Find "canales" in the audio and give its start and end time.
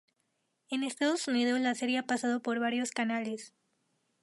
2.89-3.53